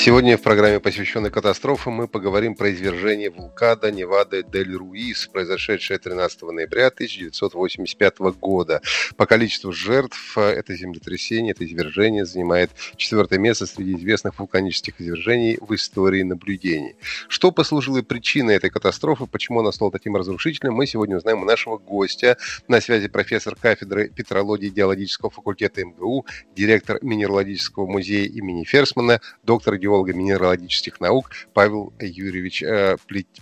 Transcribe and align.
Сегодня 0.00 0.38
в 0.38 0.42
программе, 0.42 0.78
посвященной 0.78 1.28
катастрофам, 1.32 1.94
мы 1.94 2.06
поговорим 2.06 2.54
про 2.54 2.70
извержение 2.70 3.30
вулкана 3.30 3.90
Невада 3.90 4.44
дель 4.44 4.76
Руис, 4.76 5.26
произошедшее 5.26 5.98
13 5.98 6.42
ноября 6.42 6.86
1985 6.86 8.18
года. 8.40 8.80
По 9.16 9.26
количеству 9.26 9.72
жертв 9.72 10.38
это 10.38 10.76
землетрясение, 10.76 11.50
это 11.50 11.64
извержение 11.66 12.24
занимает 12.26 12.70
четвертое 12.94 13.40
место 13.40 13.66
среди 13.66 13.96
известных 13.96 14.38
вулканических 14.38 15.00
извержений 15.00 15.58
в 15.60 15.74
истории 15.74 16.22
наблюдений. 16.22 16.94
Что 17.26 17.50
послужило 17.50 18.00
причиной 18.02 18.54
этой 18.54 18.70
катастрофы, 18.70 19.26
почему 19.26 19.60
она 19.60 19.72
стала 19.72 19.90
таким 19.90 20.14
разрушительным, 20.14 20.74
мы 20.74 20.86
сегодня 20.86 21.16
узнаем 21.16 21.42
у 21.42 21.44
нашего 21.44 21.76
гостя. 21.76 22.38
На 22.68 22.80
связи 22.80 23.08
профессор 23.08 23.56
кафедры 23.56 24.10
петрологии 24.10 24.68
геологического 24.68 25.30
факультета 25.30 25.84
МГУ, 25.84 26.24
директор 26.54 27.00
Минералогического 27.02 27.88
музея 27.88 28.28
имени 28.28 28.62
Ферсмана, 28.62 29.20
доктор 29.42 29.74
геологии 29.74 29.87
геолого-минералогических 29.88 31.00
наук 31.00 31.30
Павел 31.54 31.92
Юрьевич 31.98 32.62
э, 32.62 32.96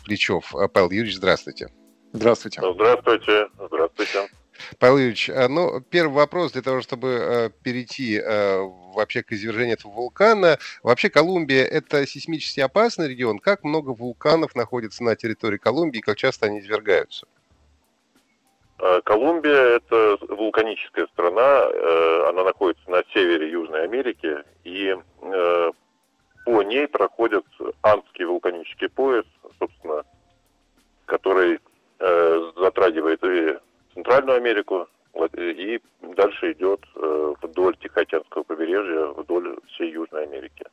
Плечев. 0.04 0.54
Э, 0.54 0.68
Павел 0.68 0.90
Юрьевич, 0.90 1.16
здравствуйте. 1.16 1.68
Здравствуйте. 2.12 2.60
Здравствуйте. 2.62 3.48
Здравствуйте. 3.58 4.28
Павел 4.78 4.96
Юрьевич, 4.98 5.28
э, 5.28 5.48
ну, 5.48 5.80
первый 5.80 6.14
вопрос 6.14 6.52
для 6.52 6.62
того, 6.62 6.80
чтобы 6.80 7.52
перейти 7.62 8.20
вообще 8.94 9.22
к 9.22 9.32
извержению 9.32 9.74
этого 9.74 9.92
вулкана. 9.92 10.58
Вообще 10.82 11.10
Колумбия– 11.10 11.64
это 11.64 12.06
сейсмически 12.06 12.60
опасный 12.60 13.08
регион. 13.08 13.38
Как 13.38 13.64
много 13.64 13.90
вулканов 13.90 14.54
находится 14.54 15.02
на 15.02 15.16
территории 15.16 15.58
Колумбии, 15.58 15.98
как 15.98 16.16
часто 16.16 16.46
они 16.46 16.60
извергаются? 16.60 17.26
Колумбия– 19.04 19.76
это 19.76 20.18
вулканическая 20.28 21.06
страна, 21.12 22.28
она 22.28 22.44
находится 22.44 22.90
на 22.90 23.02
севере 23.12 23.50
Южной 23.50 23.84
Америки, 23.84 24.36
и 24.64 24.94
по 26.46 26.62
ней 26.62 26.86
проходит 26.86 27.44
Андский 27.82 28.24
вулканический 28.24 28.88
пояс, 28.88 29.24
собственно, 29.58 30.04
который 31.04 31.58
э, 31.98 32.52
затрагивает 32.56 33.22
и 33.24 33.58
Центральную 33.92 34.36
Америку, 34.36 34.86
и 35.34 35.80
дальше 36.02 36.52
идет 36.52 36.80
э, 36.94 37.34
вдоль 37.42 37.76
Тихоокеанского 37.78 38.44
побережья, 38.44 39.06
вдоль 39.06 39.58
всей 39.66 39.90
Южной 39.90 40.22
Америки. 40.22 40.64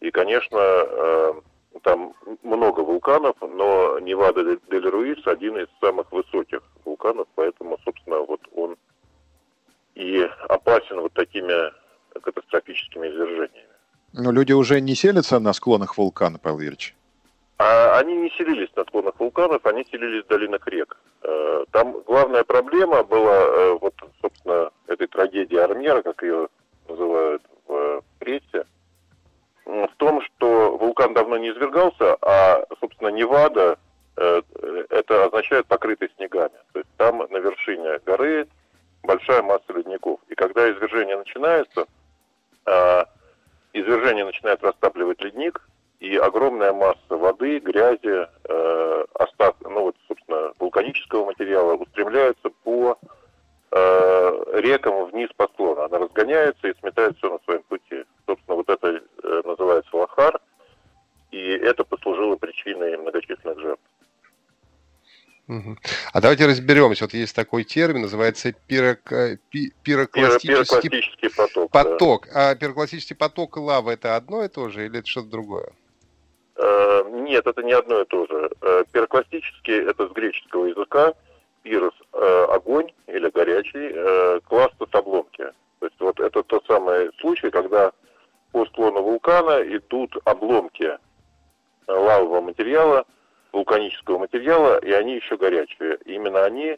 И, 0.00 0.10
конечно, 0.10 0.58
э, 0.58 1.32
там 1.82 2.12
много 2.42 2.80
вулканов, 2.80 3.36
но 3.40 4.00
Невада 4.00 4.58
дель 4.68 4.88
Руис 4.88 5.24
один 5.26 5.58
из 5.58 5.68
самых 5.80 6.10
высоких 6.10 6.60
вулканов, 6.84 7.28
поэтому, 7.36 7.78
собственно, 7.84 8.18
вот 8.18 8.40
он 8.56 8.76
и 9.94 10.28
опасен 10.48 10.98
вот 10.98 11.12
такими 11.12 11.72
катастрофическими 12.20 13.06
извержениями. 13.06 13.73
Но 14.16 14.30
люди 14.30 14.52
уже 14.52 14.80
не 14.80 14.94
селятся 14.94 15.40
на 15.40 15.52
склонах 15.52 15.98
вулкана, 15.98 16.38
Павел 16.38 16.60
Юрьевич? 16.60 16.94
А 17.58 17.98
они 17.98 18.14
не 18.14 18.30
селились 18.30 18.70
на 18.76 18.84
склонах 18.84 19.18
вулканов, 19.18 19.66
они 19.66 19.84
селились 19.90 20.24
в 20.24 20.28
долинах 20.28 20.66
рек. 20.68 20.96
Э, 21.22 21.64
там 21.72 22.00
главная 22.06 22.44
проблема 22.44 23.02
была, 23.02 23.38
э, 23.42 23.78
вот, 23.80 23.94
собственно, 24.20 24.70
этой 24.86 25.08
трагедии 25.08 25.56
Армера, 25.56 26.02
как 26.02 26.22
ее 26.22 26.48
называют 26.88 27.42
в 27.66 28.02
прессе, 28.20 28.64
в 29.64 29.90
том, 29.96 30.22
что 30.22 30.76
вулкан 30.76 31.12
давно 31.14 31.36
не 31.36 31.50
извергался, 31.50 32.16
а, 32.22 32.64
собственно, 32.80 33.08
Невада, 33.08 33.78
э, 34.16 34.42
это 34.90 35.24
означает 35.24 35.66
покрытый 35.66 36.10
снегами. 36.16 36.58
То 36.72 36.78
есть 36.80 36.90
там 36.98 37.18
на 37.18 37.38
вершине 37.38 37.98
горы 38.06 38.46
большая 39.02 39.42
масса 39.42 39.72
ледников. 39.72 40.20
И 40.28 40.36
когда 40.36 40.70
извержение 40.70 41.16
начинается, 41.16 41.86
извержение 43.74 44.24
начинает 44.24 44.62
растапливать 44.62 45.20
ледник, 45.22 45.60
и 46.00 46.16
огромная 46.16 46.72
масса 46.72 46.98
воды, 47.08 47.58
грязи, 47.58 48.28
э, 48.44 49.04
остат, 49.14 49.56
ну 49.62 49.82
вот, 49.82 49.96
собственно, 50.08 50.52
вулканического 50.58 51.26
материала 51.26 51.74
устремляется 51.74 52.50
по 52.62 52.98
э, 53.70 54.60
рекам 54.60 55.06
вниз 55.06 55.30
по 55.36 55.46
склону. 55.48 55.82
Она 55.82 55.98
разгоняется 55.98 56.68
и 56.68 56.78
сметает 56.80 57.16
все 57.18 57.30
на 57.30 57.38
своем 57.44 57.62
пути. 57.64 58.04
Собственно, 58.26 58.56
вот 58.56 58.68
это 58.68 59.02
э, 59.22 59.42
называется 59.44 59.96
лохар, 59.96 60.40
и 61.30 61.38
это 61.38 61.84
послужило 61.84 62.36
причиной 62.36 62.96
многочисленных 62.96 63.58
жертв. 63.60 63.82
А 66.14 66.20
давайте 66.20 66.46
разберемся. 66.46 67.04
Вот 67.04 67.12
есть 67.12 67.34
такой 67.34 67.64
термин, 67.64 68.02
называется 68.02 68.52
пирок, 68.52 69.00
пи, 69.50 69.72
пирокластический, 69.82 70.48
пирокластический 70.48 71.30
поток. 71.30 71.72
поток. 71.72 72.28
Да. 72.32 72.50
А 72.50 72.54
пирокластический 72.54 73.16
поток 73.16 73.56
и 73.56 73.60
лава 73.60 73.90
это 73.90 74.14
одно 74.14 74.44
и 74.44 74.48
то 74.48 74.68
же 74.68 74.86
или 74.86 75.00
это 75.00 75.08
что-то 75.08 75.30
другое? 75.30 75.72
Э, 76.54 77.02
нет, 77.10 77.44
это 77.48 77.60
не 77.64 77.72
одно 77.72 78.02
и 78.02 78.04
то 78.04 78.26
же. 78.26 78.48
Э, 78.60 78.84
пирокластический 78.92 79.74
это 79.90 80.08
с 80.08 80.12
греческого 80.12 80.66
языка. 80.66 81.14
Пирос 81.64 81.94
э, 82.12 82.46
огонь 82.48 82.92
или 83.08 83.28
горячий, 83.30 83.90
э, 83.92 84.40
кластус 84.46 84.90
обломки. 84.92 85.44
То 85.80 85.86
есть 85.86 85.98
вот 85.98 86.20
это 86.20 86.44
тот 86.44 86.64
самый 86.68 87.10
случай, 87.18 87.50
когда 87.50 87.90
по 88.52 88.64
склону 88.66 89.02
вулкана 89.02 89.64
идут 89.64 90.16
обломки 90.24 90.96
лавового 91.88 92.40
материала, 92.40 93.04
вулканического 93.54 94.18
материала, 94.18 94.78
и 94.78 94.90
они 94.90 95.14
еще 95.16 95.36
горячие. 95.36 95.98
Именно 96.04 96.44
они, 96.44 96.76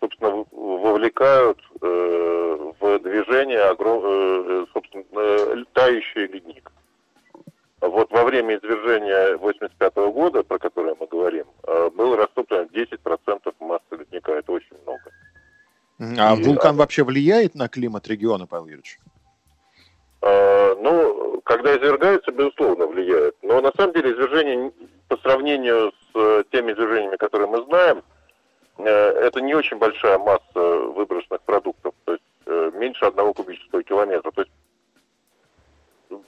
собственно, 0.00 0.44
вовлекают 0.50 1.58
э, 1.80 2.72
в 2.80 2.98
движение 3.00 3.60
огром... 3.60 4.02
э, 4.04 4.66
собственно, 4.72 5.04
э, 5.12 5.64
тающий 5.72 6.26
ледник. 6.26 6.72
Вот 7.80 8.10
во 8.10 8.24
время 8.24 8.56
извержения 8.56 9.36
85 9.36 9.94
года, 10.12 10.42
про 10.42 10.58
которое 10.58 10.96
мы 10.98 11.06
говорим, 11.06 11.46
э, 11.66 11.90
было 11.90 12.16
растоплено 12.16 12.64
10% 12.64 13.54
массы 13.60 13.82
ледника. 13.90 14.32
Это 14.32 14.52
очень 14.52 14.76
много. 14.82 15.10
А 16.18 16.34
и, 16.34 16.42
вулкан 16.42 16.74
а... 16.74 16.78
вообще 16.78 17.04
влияет 17.04 17.54
на 17.54 17.68
климат 17.68 18.08
региона, 18.08 18.46
Павел 18.46 18.66
Юрьевич? 18.66 18.98
Э, 18.98 19.13
ну, 20.24 21.40
когда 21.44 21.76
извергается, 21.76 22.32
безусловно, 22.32 22.86
влияет. 22.86 23.36
Но 23.42 23.60
на 23.60 23.72
самом 23.76 23.92
деле 23.92 24.12
извержение 24.12 24.72
по 25.08 25.16
сравнению 25.18 25.92
с 25.92 26.16
э, 26.16 26.44
теми 26.50 26.72
извержениями, 26.72 27.16
которые 27.16 27.48
мы 27.48 27.62
знаем, 27.64 28.02
э, 28.78 28.84
это 28.84 29.40
не 29.40 29.54
очень 29.54 29.76
большая 29.76 30.18
масса 30.18 30.42
выброшенных 30.54 31.42
продуктов, 31.42 31.94
то 32.04 32.12
есть 32.12 32.24
э, 32.46 32.70
меньше 32.74 33.04
одного 33.04 33.34
кубического 33.34 33.82
километра. 33.82 34.30
То 34.30 34.42
есть 34.42 34.52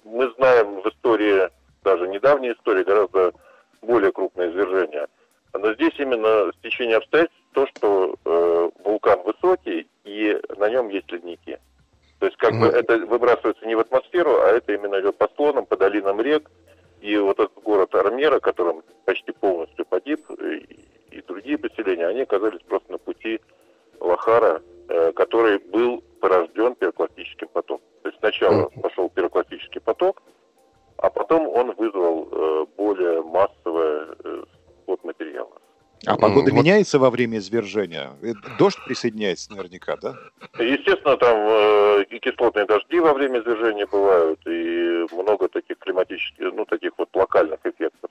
мы 0.05 0.31
знаем 0.37 0.83
в 0.83 0.87
истории, 0.89 1.49
даже 1.83 2.09
недавней 2.09 2.53
истории, 2.53 2.85
гораздо 2.85 3.33
более 3.83 4.13
крупное 4.13 4.51
извержение. 4.51 5.07
Но 5.55 5.73
здесь 5.75 5.95
именно 5.99 6.53
стечение 6.59 6.99
обстоятельств 6.99 7.41
то, 7.53 7.67
что 7.69 8.17
э, 8.25 8.71
вулкан 8.85 9.23
высокий 9.23 9.89
и 10.05 10.39
на 10.59 10.69
нем 10.69 10.89
есть 10.89 11.11
ледники. 11.11 11.59
То 12.19 12.27
есть 12.27 12.39
как 12.39 12.55
mm-hmm. 12.55 12.61
бы 12.61 12.67
это 12.67 12.99
выбрасывается 13.07 13.67
не 13.67 13.75
в 13.75 13.81
атмосферу, 13.81 14.41
а 14.41 14.49
это 14.49 14.73
именно 14.73 15.01
идет 15.01 15.17
по 15.19 15.29
склонам, 15.29 15.67
по 15.67 15.77
долинам 15.77 16.21
рек, 16.21 16.51
и 17.01 17.17
вот 17.19 17.39
этот 17.39 17.63
город 17.63 17.95
Армера, 17.95 18.41
которым 18.41 18.83
почти 19.05 19.33
полностью 19.33 19.85
погиб, 19.85 20.21
и, 20.31 20.87
и 21.11 21.23
другие 21.23 21.59
поселения, 21.59 22.07
они 22.07 22.23
оказались 22.23 22.63
просто 22.63 22.93
на 22.93 22.99
пути 22.99 23.41
Лохара, 24.01 24.63
э, 24.89 25.13
который 25.13 25.59
был 25.59 26.03
порожден 26.21 26.75
пирокластическим 26.75 27.49
потоком. 27.49 27.87
То 28.03 28.09
есть 28.09 28.19
сначала 28.21 28.71
пошел 28.83 29.11
пирокластический 29.11 29.81
поток, 29.81 30.23
а 30.97 31.11
потом 31.11 31.47
он 31.49 31.75
вызвал 31.75 32.29
э, 32.31 32.67
более 32.77 33.23
массовое 33.23 34.17
э, 34.25 34.45
материала. 35.07 35.53
А 36.07 36.17
погода 36.17 36.51
вот. 36.51 36.61
меняется 36.61 36.99
во 36.99 37.11
время 37.11 37.39
извержения? 37.39 38.13
Э, 38.23 38.33
дождь 38.59 38.79
присоединяется 38.87 39.53
наверняка, 39.53 39.97
да? 39.97 40.15
Естественно, 40.59 41.17
там 41.17 41.37
э, 41.37 41.76
и 42.27 42.31
кислотные 42.31 42.67
дожди 42.67 43.01
во 43.01 43.13
время 43.13 43.41
извержения 43.41 43.87
бывают, 43.87 44.41
и 44.47 45.07
много 45.13 45.49
таких 45.49 45.79
климатических, 45.79 46.53
ну, 46.53 46.65
таких 46.65 46.93
вот 46.99 47.09
локальных 47.15 47.61
эффектов. 47.65 48.11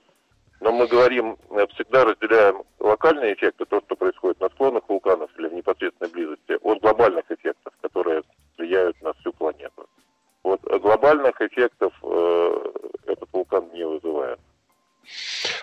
Но 0.60 0.72
мы 0.72 0.86
говорим, 0.86 1.36
э, 1.50 1.66
всегда 1.74 2.04
разделяем 2.04 2.62
локальные 2.80 3.34
эффекты, 3.34 3.64
то, 3.66 3.80
что 3.80 3.94
происходит 3.94 4.40
на 4.40 4.48
склонах 4.48 4.88
вулканов 4.88 5.30
или 5.38 5.48
в 5.48 5.54
непосредственной 5.54 6.10
близости, 6.10 6.58
от 6.62 6.80
глобальных 6.80 7.30
эффектов, 7.30 7.72
которые 7.82 8.22
влияют 8.56 9.00
на 9.02 9.12
всю 9.14 9.32
планету. 9.32 9.86
Вот 10.42 10.60
глобальных 10.62 11.40
эффектов 11.40 11.92
э, 12.02 12.72
этот 13.06 13.28
вулкан 13.32 13.68
не 13.72 13.86
вызывает. 13.86 14.38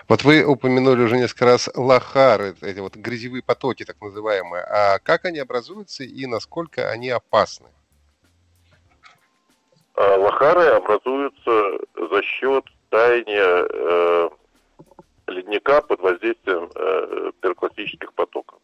Вот 0.08 0.24
вы 0.24 0.46
упомянули 0.46 1.02
уже 1.02 1.18
несколько 1.18 1.46
раз 1.46 1.70
лохары, 1.76 2.56
эти 2.62 2.80
вот 2.80 2.96
грязевые 2.96 3.42
потоки 3.42 3.84
так 3.84 4.00
называемые. 4.00 4.64
А 4.64 5.00
как 5.00 5.26
они 5.26 5.40
образуются 5.40 6.04
и 6.04 6.26
насколько 6.28 6.90
они 6.90 7.10
опасны? 7.10 7.68
А 9.95 10.18
лохары 10.18 10.66
образуются 10.68 11.80
за 11.95 12.22
счет 12.24 12.66
таяния 12.90 13.68
э, 13.69 14.30
ледника 15.28 15.81
под 15.81 16.00
воздействием 16.00 16.69
э, 16.75 17.31
пирокластических 17.42 18.13
потоков. 18.13 18.60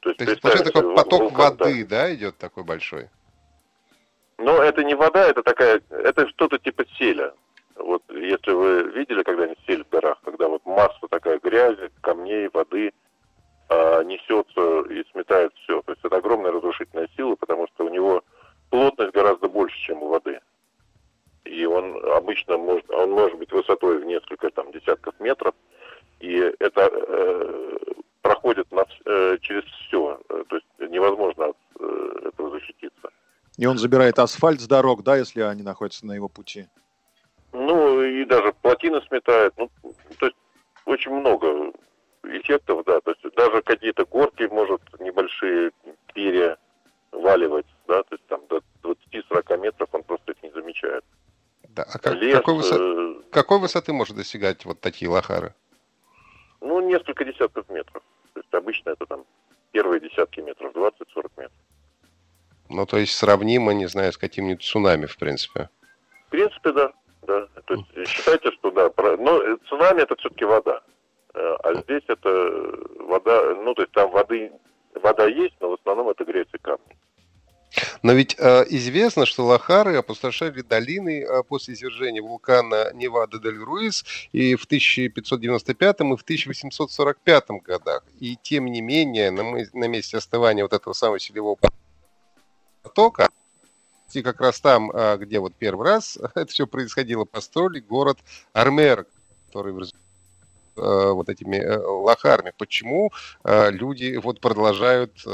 То 0.00 0.10
есть, 0.10 0.18
То 0.18 0.24
есть 0.24 0.42
получается 0.42 0.72
такой 0.72 0.94
поток 0.94 1.20
вулкан, 1.20 1.56
воды, 1.56 1.84
да. 1.84 2.02
да, 2.02 2.14
идет 2.14 2.36
такой 2.36 2.64
большой? 2.64 3.08
Но 4.36 4.62
это 4.62 4.84
не 4.84 4.94
вода, 4.94 5.26
это 5.28 5.42
такая, 5.42 5.80
это 5.90 6.28
что-то 6.28 6.58
типа 6.58 6.84
селя. 6.98 7.32
Вот 7.76 8.02
если 8.10 8.52
вы 8.52 8.82
видели 8.90 9.22
когда-нибудь 9.22 9.58
сель 9.66 9.84
в 9.84 9.88
горах, 9.88 10.18
когда 10.24 10.48
вот 10.48 10.64
масса 10.66 11.08
такая 11.10 11.38
грязи, 11.38 11.90
камней, 12.02 12.48
воды 12.52 12.92
а, 13.68 14.02
несется 14.04 14.82
и 14.92 15.04
сметает 15.10 15.52
все. 15.54 15.82
То 15.82 15.92
есть 15.92 16.04
это 16.04 16.16
огромная 16.16 16.52
разрушительная 16.52 17.08
сила, 17.16 17.34
потому 17.36 17.66
что 17.68 17.86
у 17.86 17.88
него 17.88 18.22
плотность 18.74 19.14
гораздо 19.14 19.48
больше, 19.48 19.78
чем 19.78 20.02
у 20.02 20.08
воды. 20.08 20.40
И 21.44 21.64
он 21.64 22.04
обычно 22.12 22.58
может, 22.58 22.90
он 22.90 23.12
может 23.12 23.38
быть 23.38 23.52
высотой 23.52 23.98
в 23.98 24.04
несколько 24.04 24.50
там 24.50 24.72
десятков 24.72 25.14
метров, 25.20 25.54
и 26.18 26.52
это 26.58 26.90
э, 26.92 27.76
проходит 28.20 28.72
на, 28.72 28.84
э, 29.06 29.38
через 29.40 29.62
все. 29.62 30.18
То 30.26 30.56
есть 30.56 30.66
невозможно 30.92 31.50
от 31.50 31.56
э, 31.78 32.28
этого 32.28 32.50
защититься. 32.50 33.10
И 33.58 33.66
он 33.66 33.78
забирает 33.78 34.18
асфальт 34.18 34.60
с 34.60 34.66
дорог, 34.66 35.04
да, 35.04 35.18
если 35.18 35.42
они 35.42 35.62
находятся 35.62 36.04
на 36.04 36.14
его 36.14 36.28
пути? 36.28 36.66
Ну, 37.52 38.02
и 38.02 38.24
даже 38.24 38.52
плотины 38.60 39.00
сметает. 39.02 39.54
Ну, 39.56 39.70
то 40.18 40.26
есть 40.26 40.36
очень 40.84 41.12
много 41.12 41.70
эффектов, 42.24 42.84
да. 42.86 43.00
То 43.02 43.12
есть 43.12 43.36
даже 43.36 43.62
какие-то 43.62 44.04
горки 44.04 44.48
может 44.50 44.80
небольшие 44.98 45.70
переваливать, 47.14 47.66
да, 47.86 48.02
то 48.02 48.14
есть 48.14 48.26
там 48.26 48.40
до 48.48 48.60
20-40 48.82 49.58
метров 49.58 49.88
он 49.92 50.02
просто 50.02 50.32
их 50.32 50.42
не 50.42 50.50
замечает. 50.50 51.04
Да, 51.70 51.82
а 51.82 51.98
как, 51.98 52.14
Лес, 52.14 52.36
какой, 52.36 52.54
высот, 52.54 52.80
э... 52.80 53.14
какой 53.30 53.58
высоты 53.58 53.92
может 53.92 54.16
достигать 54.16 54.64
вот 54.64 54.80
такие 54.80 55.10
лохары? 55.10 55.54
Ну, 56.60 56.80
несколько 56.80 57.24
десятков 57.24 57.68
метров. 57.68 58.02
То 58.32 58.40
есть 58.40 58.54
обычно 58.54 58.90
это 58.90 59.06
там 59.06 59.24
первые 59.72 60.00
десятки 60.00 60.40
метров, 60.40 60.72
20-40 60.74 60.92
метров. 61.36 61.52
Ну, 62.70 62.86
то 62.86 62.96
есть 62.96 63.14
сравнимо, 63.14 63.72
не 63.72 63.86
знаю, 63.86 64.12
с 64.12 64.18
каким-нибудь 64.18 64.62
цунами, 64.62 65.06
в 65.06 65.16
принципе. 65.18 65.68
В 66.26 66.30
принципе, 66.30 66.72
да. 66.72 66.92
да. 67.22 67.46
То 67.66 67.74
есть 67.74 68.08
считайте, 68.08 68.50
что 68.52 68.70
да. 68.70 68.88
Про... 68.88 69.16
Но 69.16 69.56
цунами 69.68 70.02
это 70.02 70.16
все-таки 70.16 70.44
вода. 70.44 70.80
Э, 71.34 71.56
а 71.62 71.74
здесь 71.74 72.02
это 72.06 72.30
вода, 73.00 73.54
ну, 73.56 73.74
то 73.74 73.82
есть 73.82 73.92
там 73.92 74.10
воды, 74.10 74.52
вода 74.94 75.26
есть, 75.26 75.54
но 75.60 75.70
в 75.70 75.74
основном 75.74 76.08
это 76.08 76.24
и 76.24 76.58
камни. 76.58 76.83
Но 78.04 78.12
ведь 78.12 78.36
э, 78.38 78.66
известно, 78.68 79.24
что 79.24 79.46
лохары 79.46 79.96
опустошали 79.96 80.60
долины 80.60 81.22
э, 81.22 81.42
после 81.42 81.72
извержения 81.72 82.20
вулкана 82.20 82.92
Невада-дель-Руис 82.92 84.04
и 84.30 84.56
в 84.56 84.64
1595 84.66 86.00
и 86.00 86.02
в 86.14 86.22
1845 86.22 87.44
годах. 87.64 88.02
И 88.20 88.36
тем 88.36 88.66
не 88.66 88.82
менее, 88.82 89.30
на, 89.30 89.42
на 89.72 89.88
месте 89.88 90.18
остывания 90.18 90.64
вот 90.64 90.74
этого 90.74 90.92
самого 90.92 91.18
селевого 91.18 91.56
потока, 92.82 93.30
и 94.12 94.20
как 94.20 94.38
раз 94.38 94.60
там, 94.60 94.90
а, 94.92 95.16
где 95.16 95.38
вот 95.40 95.54
первый 95.54 95.86
раз 95.86 96.18
это 96.34 96.52
все 96.52 96.66
происходило, 96.66 97.24
построили 97.24 97.80
город 97.80 98.18
Армер, 98.52 99.06
который 99.46 99.72
в 99.72 99.80
э, 99.80 99.86
вот 100.76 101.30
этими 101.30 101.56
э, 101.56 101.78
лохарами. 101.78 102.52
Почему 102.58 103.12
э, 103.44 103.70
люди 103.70 104.16
вот 104.22 104.40
продолжают 104.40 105.24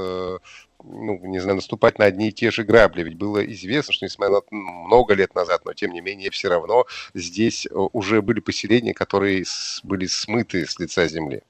ну, 0.84 1.18
не 1.22 1.38
знаю, 1.38 1.56
наступать 1.56 1.98
на 1.98 2.06
одни 2.06 2.28
и 2.28 2.32
те 2.32 2.50
же 2.50 2.64
грабли. 2.64 3.02
Ведь 3.02 3.16
было 3.16 3.44
известно, 3.46 3.92
что 3.92 4.06
несмотря 4.06 4.36
на 4.50 4.58
много 4.58 5.14
лет 5.14 5.34
назад, 5.34 5.64
но 5.64 5.72
тем 5.72 5.92
не 5.92 6.00
менее 6.00 6.30
все 6.30 6.48
равно 6.48 6.86
здесь 7.14 7.66
уже 7.70 8.22
были 8.22 8.40
поселения, 8.40 8.94
которые 8.94 9.44
были 9.82 10.06
смыты 10.06 10.66
с 10.66 10.78
лица 10.78 11.06
земли. 11.06 11.42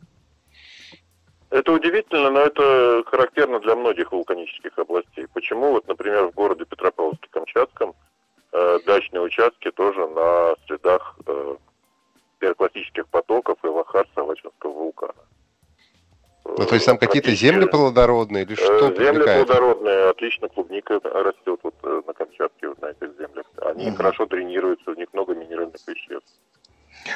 Это 1.50 1.72
удивительно, 1.72 2.30
но 2.30 2.40
это 2.40 3.02
характерно 3.06 3.58
для 3.58 3.74
многих 3.74 4.12
вулканических 4.12 4.78
областей. 4.78 5.26
Почему, 5.34 5.72
вот, 5.72 5.88
например, 5.88 6.26
в 6.26 6.34
городе 6.34 6.64
Петропавловске-Камчатском 6.64 7.94
э, 8.52 8.78
дачные 8.86 9.22
участки 9.22 9.70
тоже 9.72 10.06
на 10.06 10.54
следах 10.66 11.18
э, 11.26 11.56
пирокластических 12.38 13.08
потоков 13.08 13.58
и 13.64 13.66
лохар 13.66 14.06
Салачинского 14.14 14.70
вулкана. 14.70 15.14
Ну, 16.60 16.66
то 16.66 16.74
есть 16.74 16.84
там 16.84 16.98
какие-то 16.98 17.30
земли 17.30 17.64
плодородные 17.64 18.44
или 18.44 18.54
что? 18.54 18.74
Э, 18.74 18.78
земли 18.80 18.96
привлекает? 18.96 19.46
плодородные, 19.46 20.10
отлично 20.10 20.46
клубника 20.50 21.00
растет 21.02 21.58
вот 21.62 21.74
э, 21.82 22.02
на 22.06 22.12
Камчатке, 22.12 22.68
вот 22.68 22.82
на 22.82 22.90
этих 22.90 23.16
землях. 23.18 23.46
Они 23.62 23.88
угу. 23.88 23.96
хорошо 23.96 24.26
тренируются, 24.26 24.90
у 24.90 24.94
них 24.94 25.08
много 25.14 25.34
минеральных 25.34 25.80
веществ. 25.86 26.34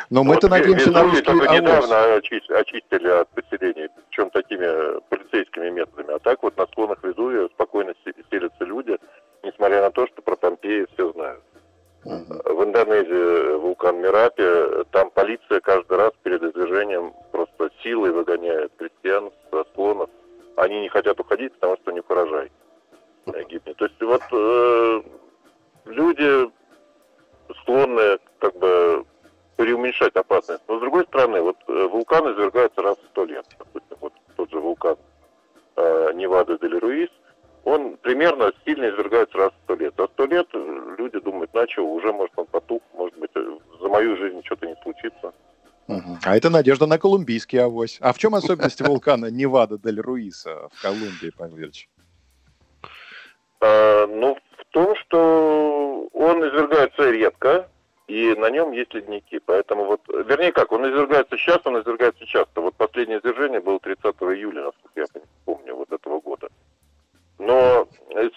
Но 0.08 0.24
мы-то 0.24 0.48
вот 0.48 0.52
надеемся 0.52 0.90
на 0.90 1.02
русский 1.02 1.20
только 1.20 1.48
недавно 1.48 2.14
очистили 2.14 3.08
от 3.08 3.28
поселений, 3.34 3.90
причем 4.08 4.30
такими 4.30 4.98
полицейскими 5.10 5.68
методами. 5.68 6.14
А 6.14 6.18
так 6.20 6.42
вот 6.42 6.56
на 6.56 6.66
склонах 6.68 7.04
Везувия 7.04 7.46
спокойно 7.48 7.92
селятся 8.30 8.64
люди, 8.64 8.96
несмотря 9.42 9.82
на 9.82 9.90
то, 9.90 10.06
что 10.06 10.22
про 10.22 10.36
Помпеи 10.36 10.86
все 10.94 11.12
знают. 11.12 11.42
В 12.04 12.64
Индонезии 12.64 13.56
вулкан 13.56 14.00
Мирапи, 14.00 14.84
там 14.90 15.10
полиция 15.10 15.60
каждый 15.60 15.96
раз 15.96 16.12
перед 16.22 16.42
извержением 16.42 17.14
просто 17.32 17.70
силой 17.82 18.12
выгоняет 18.12 18.72
крестьян 18.76 19.30
со 19.50 19.64
склонов. 19.64 20.10
Они 20.56 20.82
не 20.82 20.88
хотят 20.88 21.18
уходить, 21.18 21.54
потому 21.54 21.76
что 21.78 21.92
них 21.92 22.08
урожай 22.08 22.50
гибнет. 23.48 23.76
То 23.76 23.86
есть 23.86 24.00
вот 24.02 24.22
э, 24.32 25.02
люди 25.86 26.50
склонны 27.60 28.18
как 28.38 28.54
бы 28.56 29.04
преуменьшать 29.56 30.14
опасность. 30.16 30.62
Но 30.68 30.78
с 30.78 30.80
другой 30.80 31.04
стороны, 31.04 31.40
вот 31.40 31.56
э, 31.68 31.86
вулкан 31.86 32.32
извергается 32.32 32.82
раз 32.82 32.98
в 32.98 33.06
сто 33.10 33.24
лет. 33.24 33.46
Допустим, 33.58 33.96
вот 34.00 34.12
тот 34.36 34.50
же 34.50 34.58
вулкан 34.58 34.96
э, 35.76 36.12
Невада 36.14 36.58
дель 36.58 36.78
Руис, 36.78 37.10
он 37.64 37.96
примерно 37.98 38.52
сильно 38.64 38.90
извергается 38.90 39.38
раз 39.38 39.50
в 39.52 39.64
сто 39.64 39.74
лет. 39.74 39.94
За 39.96 40.06
сто 40.06 40.26
лет 40.26 40.46
люди 40.98 41.18
думают, 41.20 41.52
начал, 41.54 41.86
уже, 41.86 42.12
может, 42.12 42.32
он 42.36 42.46
потух, 42.46 42.82
может 42.94 43.18
быть, 43.18 43.30
за 43.34 43.88
мою 43.88 44.16
жизнь 44.16 44.42
что-то 44.44 44.66
не 44.66 44.76
случится. 44.82 45.32
Угу. 45.86 46.18
А 46.24 46.36
это 46.36 46.50
надежда 46.50 46.86
на 46.86 46.98
колумбийский 46.98 47.60
авось. 47.60 47.98
А 48.00 48.12
в 48.12 48.18
чем 48.18 48.34
особенность 48.34 48.80
вулкана 48.86 49.30
Невада 49.30 49.78
дель 49.78 50.00
Руиса 50.00 50.68
в 50.72 50.82
Колумбии, 50.82 51.32
Павел 51.36 51.58
Ильич? 51.58 51.88
А, 53.60 54.06
ну, 54.06 54.36
в 54.58 54.64
том, 54.72 54.94
что 54.96 56.08
он 56.12 56.40
извергается 56.40 57.10
редко, 57.10 57.68
и 58.06 58.34
на 58.34 58.50
нем 58.50 58.72
есть 58.72 58.92
ледники. 58.92 59.40
Поэтому 59.44 59.84
вот, 59.86 60.00
вернее 60.08 60.52
как, 60.52 60.72
он 60.72 60.86
извергается 60.86 61.36
сейчас, 61.38 61.60
он 61.64 61.80
извергается 61.80 62.26
часто. 62.26 62.60
Вот 62.60 62.74
последнее 62.74 63.18
извержение 63.18 63.60
было 63.60 63.78
30 63.78 64.04
июля, 64.04 64.64
насколько 64.64 65.00
я 65.00 65.06
года. 65.12 65.26
Но 67.44 67.86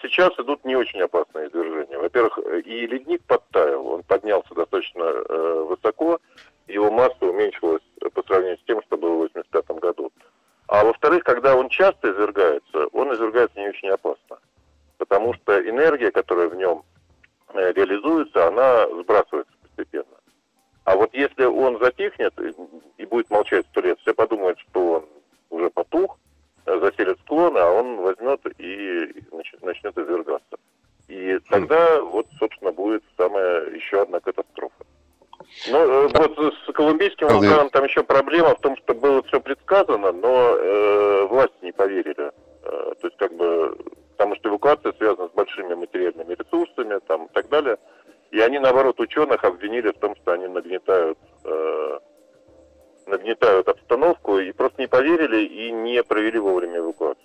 сейчас 0.02 0.38
идут 0.38 0.64
не 0.66 0.76
очень 0.76 1.00
опасные 1.00 1.48
извержения. 1.48 1.98
Во-первых, 1.98 2.38
и 2.66 2.86
ледник 2.86 3.24
подтаял, 3.24 3.86
он 3.86 4.02
поднялся 4.02 4.54
достаточно 4.54 5.02
э, 5.02 5.64
высоко, 5.66 6.18
его 6.66 6.90
масса 6.90 7.16
уменьшилась 7.24 7.82
по 8.12 8.22
сравнению 8.24 8.58
с 8.58 8.66
тем, 8.66 8.82
что 8.82 8.98
было 8.98 9.14
в 9.14 9.18
85 9.18 9.64
году. 9.78 10.12
А 10.66 10.84
во-вторых, 10.84 11.24
когда 11.24 11.56
он 11.56 11.70
часто 11.70 12.10
извергается, 12.10 12.88
он 12.92 13.14
извергается 13.14 13.58
не 13.58 13.70
очень 13.70 13.88
опасно. 13.88 14.38
Потому 14.98 15.32
что 15.32 15.58
энергия, 15.58 16.10
которая 16.10 16.48
в 16.48 16.56
нем 16.56 16.82
э, 17.54 17.72
реализуется, 17.72 18.46
она 18.46 18.86
сбрасывается 18.88 19.54
постепенно. 19.62 20.18
А 20.84 20.96
вот 20.96 21.14
если 21.14 21.44
он 21.44 21.78
затихнет 21.78 22.34
и 22.98 23.06
будет 23.06 23.30
молчать 23.30 23.64
сто 23.70 23.80
лет, 23.80 23.98
все 24.00 24.12
подумают, 24.12 24.58
что 24.58 24.92
он 24.92 25.06
уже 25.48 25.70
потух, 25.70 26.18
заселит 26.80 27.18
склоны, 27.20 27.58
а 27.58 27.70
он 27.70 27.96
возьмет 27.96 28.40
и 28.58 29.24
начнет, 29.32 29.62
начнет 29.62 29.96
извергаться. 29.98 30.56
И 31.08 31.38
тогда 31.48 32.00
вот, 32.02 32.26
собственно, 32.38 32.72
будет 32.72 33.02
самая 33.16 33.70
еще 33.70 34.02
одна 34.02 34.20
катастрофа. 34.20 34.84
Ну, 35.70 35.78
э, 35.78 36.08
вот 36.14 36.54
с 36.54 36.72
колумбийским 36.72 37.28
вулканом 37.28 37.70
там 37.70 37.84
еще 37.84 38.02
проблема 38.02 38.54
в 38.54 38.60
том, 38.60 38.76
что 38.76 38.94
было 38.94 39.22
все 39.22 39.40
предсказано, 39.40 40.12
но 40.12 40.56
э, 40.56 41.26
власти 41.26 41.56
не 41.62 41.72
поверили. 41.72 42.30
Э, 42.64 42.94
то 43.00 43.06
есть, 43.06 43.16
как 43.16 43.32
бы, 43.34 43.76
потому 44.16 44.36
что 44.36 44.50
эвакуация 44.50 44.92
связана 44.92 45.28
с 45.28 45.32
большими 45.32 45.74
материальными 45.74 46.34
ресурсами 46.34 47.00
там, 47.06 47.26
и 47.26 47.32
так 47.32 47.48
далее. 47.48 47.78
И 48.30 48.40
они, 48.40 48.58
наоборот, 48.58 49.00
ученых 49.00 49.42
обвинили 49.44 49.88
в 49.88 49.98
том, 49.98 50.14
что 50.16 50.32
они 50.32 50.48
нагнетают, 50.48 51.18
э, 51.44 51.98
нагнетают 53.08 53.68
обстановку 53.68 54.38
и 54.38 54.52
просто 54.52 54.80
не 54.82 54.86
поверили 54.86 55.44
и 55.44 55.72
не 55.72 56.02
провели 56.02 56.38
вовремя 56.38 56.78
эвакуацию. 56.78 57.24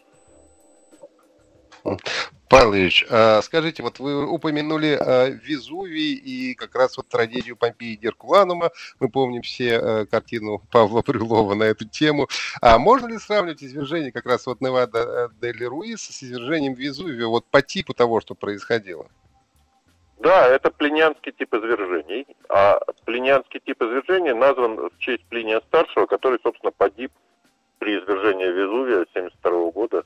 Павел 2.49 2.75
Ильич, 2.75 3.05
а 3.09 3.41
скажите, 3.41 3.81
вот 3.81 3.99
вы 3.99 4.27
упомянули 4.27 4.97
а, 4.99 5.29
Везувий 5.29 6.13
и 6.13 6.53
как 6.53 6.75
раз 6.75 6.95
вот 6.97 7.07
трагедию 7.07 7.57
Помпеи 7.57 7.95
Геркуланума. 7.95 8.69
Мы 8.99 9.09
помним 9.09 9.41
все 9.41 9.79
э, 9.81 10.05
картину 10.05 10.61
Павла 10.71 11.01
Прилова 11.01 11.55
на 11.55 11.63
эту 11.63 11.85
тему. 11.85 12.27
А 12.61 12.77
можно 12.77 13.07
ли 13.07 13.17
сравнивать 13.17 13.63
извержение 13.63 14.11
как 14.11 14.27
раз 14.27 14.45
вот 14.45 14.61
Невада 14.61 15.31
дель 15.41 15.65
Руис 15.65 16.03
с 16.03 16.23
извержением 16.23 16.75
Везувия 16.75 17.25
вот 17.25 17.45
по 17.47 17.61
типу 17.63 17.93
того, 17.93 18.21
что 18.21 18.35
происходило? 18.35 19.07
Да, 20.19 20.47
это 20.47 20.71
плинянский 20.71 21.31
тип 21.31 21.53
извержений. 21.53 22.25
А 22.49 22.79
плинянский 23.05 23.59
тип 23.59 23.81
извержений 23.81 24.33
назван 24.33 24.77
в 24.77 24.97
честь 24.99 25.25
Плиния 25.29 25.59
Старшего, 25.67 26.05
который, 26.05 26.39
собственно, 26.43 26.71
погиб 26.71 27.11
при 27.79 27.99
извержении 27.99 28.47
Везувия 28.47 29.05
72 29.13 29.71
года, 29.71 30.03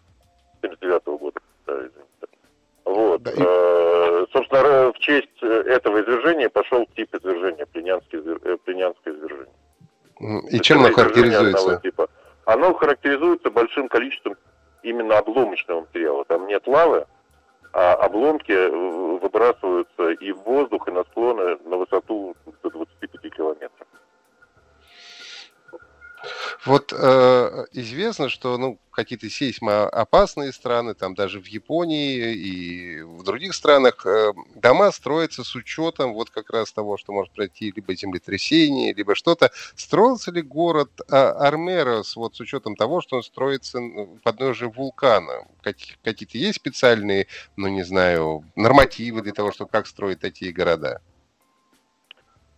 79 0.62 1.18
года. 1.18 1.40
Да, 1.68 1.74
извините. 1.74 2.28
Вот. 2.86 3.22
Да, 3.24 3.32
и- 3.32 3.36
Э, 3.40 4.26
собственно, 4.34 4.92
в 4.94 5.00
честь 5.00 5.44
этого 5.44 6.02
извержения 6.02 6.50
пошел 6.50 6.88
тип 6.96 7.14
извержения, 7.14 7.66
плинянский, 7.66 8.20
э, 8.20 8.58
плинянское 8.66 9.14
извержение. 9.14 9.54
То 10.20 10.48
И 10.50 10.60
чем 10.62 10.80
оно 10.84 10.94
характеризуется? 10.94 11.80
типа. 11.84 12.10
Оно 12.46 12.74
характеризуется 12.74 13.52
большим 13.52 13.88
количеством 13.90 14.36
именно 14.82 15.18
обломочного 15.20 15.82
материала. 15.82 16.26
Там 16.26 16.48
нет 16.48 16.66
лавы, 16.66 17.06
а 17.80 17.94
обломки 17.94 18.52
э, 18.52 19.20
выбрасываются 19.22 20.10
и 20.10 20.32
в 20.32 20.40
воздух, 20.40 20.88
и 20.88 20.92
на 20.92 21.04
склоны 21.04 21.58
на 21.66 21.78
высоту 21.78 22.36
до 22.64 22.72
25 22.72 23.32
километров. 23.36 23.88
Вот 26.66 26.94
э, 26.96 27.66
известно, 27.72 28.30
что 28.30 28.58
ну, 28.58 28.80
какие-то 28.92 29.30
сейсмоопасные 29.30 30.52
страны, 30.52 30.94
там 30.94 31.14
даже 31.16 31.40
в 31.40 31.46
Японии 31.46 32.34
и 32.34 33.02
в 33.02 33.24
других 33.24 33.54
странах, 33.54 34.06
э, 34.06 34.34
дома 34.56 34.92
строятся 34.92 35.44
с 35.44 35.56
учетом 35.56 36.14
вот 36.14 36.30
как 36.30 36.50
раз 36.50 36.72
того, 36.74 36.98
что 36.98 37.14
может 37.14 37.32
пройти 37.34 37.72
либо 37.76 37.96
землетрясение, 37.96 38.94
либо 38.94 39.16
что-то. 39.16 39.52
Строился 39.76 40.32
ли 40.32 40.42
город 40.42 40.90
а, 41.10 41.32
Армерос 41.48 42.16
вот 42.16 42.36
с 42.36 42.40
учетом 42.40 42.76
того, 42.76 43.02
что 43.02 43.18
он 43.18 43.24
строится 43.24 43.80
ну, 43.80 44.18
в 44.18 44.22
подножии 44.24 44.66
вулкана? 44.66 45.46
Какие- 45.62 45.98
Какие-то 46.04 46.38
есть 46.38 46.56
специальные, 46.58 47.28
ну 47.56 47.68
не 47.68 47.84
знаю, 47.84 48.44
нормативы 48.56 49.22
для 49.22 49.34
того, 49.34 49.52
чтобы 49.52 49.70
как 49.70 49.88
строить 49.88 50.20
такие 50.20 50.52
города? 50.52 51.02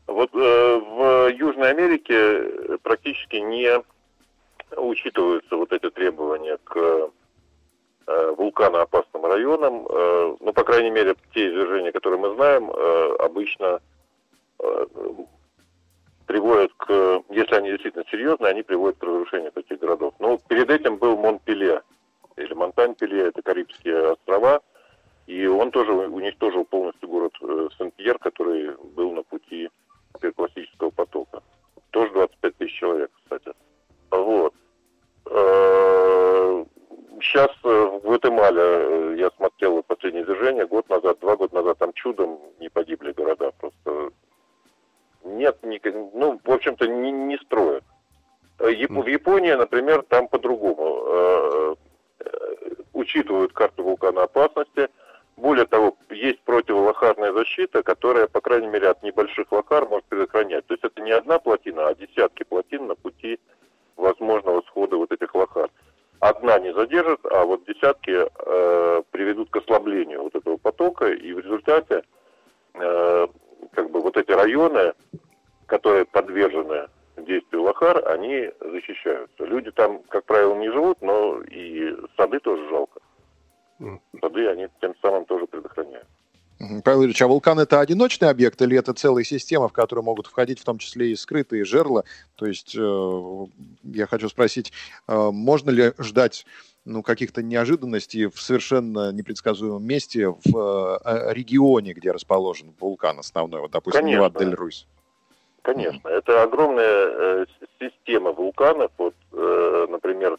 Вот 0.09 0.31
э, 0.33 0.75
в 0.75 1.29
Южной 1.29 1.69
Америке 1.69 2.77
практически 2.81 3.35
не 3.35 3.79
учитываются 4.75 5.55
вот 5.55 5.71
эти 5.71 5.89
требования 5.91 6.57
к 6.63 6.77
э, 8.07 8.31
вулканоопасным 8.35 9.25
районам. 9.25 9.85
Э, 9.87 10.35
ну, 10.39 10.51
по 10.51 10.63
крайней 10.63 10.89
мере, 10.89 11.15
те 11.33 11.49
извержения, 11.49 11.91
которые 11.91 12.19
мы 12.19 12.33
знаем, 12.33 12.71
э, 12.71 13.15
обычно 13.19 13.81
э, 14.59 14.85
приводят 16.25 16.73
к, 16.73 17.23
если 17.29 17.55
они 17.55 17.69
действительно 17.69 18.05
серьезные, 18.09 18.51
они 18.51 18.63
приводят 18.63 18.97
к 18.97 19.03
разрушению 19.03 19.51
таких 19.51 19.77
городов. 19.77 20.15
Но 20.17 20.39
перед 20.47 20.71
этим 20.71 20.97
был 20.97 21.17
Монпелье, 21.17 21.83
или 22.35 22.53
Монтань-Пелье, 22.53 23.27
это 23.27 23.43
Карибские 23.43 24.13
острова, 24.13 24.61
и 25.27 25.45
он 25.45 25.69
тоже 25.69 25.91
уничтожил 25.91 26.65
полностью 26.65 27.09
город 27.09 27.33
э, 27.41 27.67
Сен-Пьер, 27.77 28.17
который 28.17 28.75
был 28.95 29.11
на 29.11 29.21
пути 29.21 29.69
классического 30.27 30.89
потока. 30.91 31.41
Тоже 31.91 32.11
25 32.13 32.57
тысяч 32.57 32.79
человек, 32.79 33.11
кстати. 33.23 33.51
Вот. 34.11 34.53
Сейчас 37.21 37.51
в 37.63 37.99
Гватемале 37.99 38.61
э, 38.61 39.15
я 39.17 39.29
смотрел 39.31 39.83
последнее 39.83 40.23
движение, 40.23 40.65
год 40.65 40.87
назад, 40.89 41.19
два 41.19 41.35
года 41.35 41.55
назад, 41.55 41.77
там 41.77 41.93
чудом 41.93 42.39
не 42.59 42.69
погибли 42.69 43.11
города, 43.11 43.51
просто 43.59 44.11
нет, 45.23 45.57
ну, 46.13 46.39
в 46.43 46.51
общем-то, 46.51 46.87
не, 46.87 47.11
не 47.11 47.37
строят. 47.37 47.83
Э, 48.59 48.65
В 48.67 49.07
Японии, 49.07 49.53
например, 49.53 50.03
там 50.03 50.27
по-другому. 50.27 51.03
Э, 51.07 51.75
э, 52.19 52.55
Учитывают 52.93 53.53
карту 53.53 53.83
вулканоопасности. 53.83 54.89
Более 55.39 55.65
того, 55.65 55.95
есть 56.09 56.41
противолохарная 56.41 57.31
защита, 57.31 57.81
которая, 57.81 58.27
по 58.27 58.41
крайней 58.41 58.67
мере, 58.67 58.89
от 58.89 59.01
небольших 59.03 59.49
лохар 59.53 59.87
может 59.87 60.05
предохранять. 60.07 60.65
То 60.67 60.73
есть 60.73 60.83
это 60.83 61.01
не 61.01 61.11
одна 61.11 61.39
плотина, 61.39 61.87
а 61.87 61.95
десятки 61.95 62.43
плотин 62.43 62.87
на 62.87 62.95
пути 62.95 63.39
возможного 63.95 64.61
схода 64.63 64.97
вот 64.97 65.13
этих 65.13 65.33
лохар. 65.33 65.69
Одна 66.19 66.59
не 66.59 66.73
задержит, 66.73 67.21
а 67.23 67.45
вот 67.45 67.63
десятки 67.65 68.11
э, 68.11 69.03
приведут 69.11 69.49
к 69.49 69.55
ослаблению 69.55 70.23
вот 70.23 70.35
этого 70.35 70.57
потока, 70.57 71.07
и 71.07 71.31
в 71.31 71.39
результате 71.39 72.03
э, 72.73 73.27
как 73.71 73.91
бы 73.91 74.01
вот 74.01 74.17
эти 74.17 74.31
районы, 74.31 74.93
которые 75.67 76.03
подвержены 76.03 76.89
действию 77.15 77.61
лохар, 77.61 78.05
они 78.09 78.51
защищаются. 78.59 79.45
Люди 79.45 79.71
там, 79.71 80.03
как 80.09 80.25
правило, 80.25 80.53
не 80.55 80.69
живут, 80.69 81.01
но 81.01 81.39
и 81.43 81.95
сады 82.17 82.39
тоже 82.41 82.67
жалко. 82.67 82.99
Сады 84.21 84.47
они 84.47 84.67
тем 84.81 84.93
самым 85.01 85.25
тоже 85.25 85.47
предохраняют. 85.47 86.07
Павел 86.83 87.05
Ильич, 87.05 87.21
а 87.21 87.27
вулкан 87.27 87.57
это 87.59 87.79
одиночный 87.79 88.29
объект 88.29 88.61
или 88.61 88.77
это 88.77 88.93
целая 88.93 89.23
система, 89.23 89.69
в 89.69 89.73
которую 89.73 90.03
могут 90.03 90.27
входить 90.27 90.59
в 90.59 90.65
том 90.65 90.77
числе 90.77 91.11
и 91.11 91.15
скрытые 91.15 91.63
жерла? 91.63 92.03
То 92.35 92.45
есть 92.45 92.75
э, 92.77 93.45
я 93.83 94.07
хочу 94.07 94.27
спросить, 94.27 94.73
э, 95.07 95.29
можно 95.31 95.69
ли 95.69 95.93
ждать 95.97 96.45
ну, 96.83 97.01
каких-то 97.01 97.41
неожиданностей 97.41 98.25
в 98.25 98.41
совершенно 98.41 99.13
непредсказуемом 99.13 99.85
месте 99.85 100.27
в 100.27 100.99
э, 101.05 101.33
регионе, 101.33 101.93
где 101.93 102.11
расположен 102.11 102.73
вулкан 102.77 103.19
основной, 103.19 103.61
вот, 103.61 103.71
допустим, 103.71 104.01
Конечно. 104.01 104.17
Невада-дель-Руйс? 104.17 104.85
Конечно, 105.61 106.07
это 106.07 106.43
огромная 106.43 106.85
э, 106.85 107.45
система 107.79 108.31
вулканов. 108.31 108.91
Вот, 108.97 109.13
э, 109.31 109.87
например, 109.89 110.37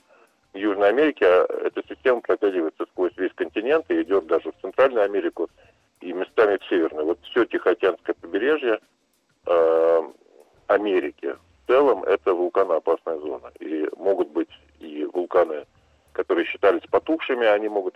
Южной 0.54 0.88
Америке 0.88 1.26
а, 1.26 1.47
эта 1.64 1.83
система 1.88 2.21
протягивается 2.21 2.85
сквозь 2.87 3.16
весь 3.16 3.33
континент 3.35 3.87
и 3.90 4.02
идет 4.02 4.26
даже 4.26 4.50
в 4.50 4.61
Центральную 4.61 5.04
Америку 5.04 5.49
и 6.00 6.12
местами 6.12 6.59
в 6.59 6.64
Северную. 6.69 7.07
Вот 7.07 7.19
все 7.23 7.45
Тихоокеанское 7.45 8.14
побережье 8.21 8.80
э, 9.47 10.02
Америки 10.66 11.37
в 11.64 11.66
целом 11.69 12.04
это 12.04 12.35
вулканоопасная 12.35 13.19
зона. 13.19 13.52
И 13.61 13.88
могут 13.97 14.28
быть 14.30 14.50
и 14.80 15.04
вулканы, 15.04 15.66
которые 16.12 16.47
считались 16.47 16.83
потухшими, 16.90 17.47
они 17.47 17.69
могут 17.69 17.89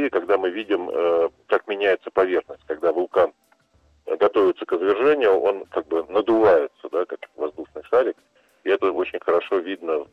альтиметрия, 0.00 0.10
когда 0.10 0.38
мы 0.38 0.50
видим, 0.50 0.90
э, 0.90 1.28
как 1.46 1.66
меняется 1.68 2.10
поверхность, 2.10 2.64
когда 2.66 2.92
вулкан 2.92 3.32
готовится 4.06 4.64
к 4.64 4.72
извержению, 4.72 5.38
он 5.38 5.64
как 5.66 5.86
бы 5.86 6.04
надувается, 6.08 6.88
да, 6.90 7.04
как 7.04 7.20
воздушный 7.36 7.82
шарик, 7.84 8.16
и 8.64 8.70
это 8.70 8.90
очень 8.92 9.20
хорошо 9.20 9.58
видно 9.58 10.06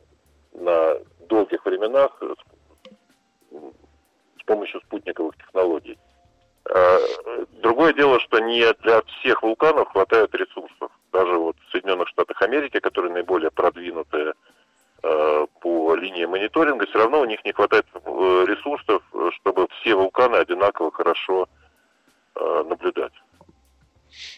на 0.52 0.98
долгих 1.28 1.64
временах 1.64 2.22
с, 3.50 4.44
помощью 4.44 4.80
спутниковых 4.80 5.36
технологий. 5.36 5.98
А, 6.70 6.98
Другое 7.60 7.92
дело, 7.92 8.18
что 8.20 8.38
не 8.38 8.72
для 8.82 9.02
всех 9.02 9.42
вулканов 9.42 9.88
хватает 9.92 10.34
ресурсов. 10.34 10.90
Даже 11.12 11.34
вот 11.34 11.56
в 11.58 11.70
Соединенных 11.70 12.08
Штатах 12.08 12.40
Америки, 12.40 12.80
которые 12.80 13.12
наиболее 13.12 13.50
продвинутые 13.50 14.32
по 15.00 15.94
линии 15.94 16.24
мониторинга, 16.26 16.86
все 16.86 16.98
равно 16.98 17.20
у 17.20 17.24
них 17.24 17.44
не 17.44 17.52
хватает 17.52 17.86
э, 17.94 18.44
ресурсов, 18.48 19.02
э, 19.14 19.30
чтобы 19.36 19.68
все 19.80 19.94
вулканы 19.94 20.36
одинаково 20.36 20.90
хорошо 20.90 21.46
э, 22.34 22.64
наблюдать. 22.68 23.12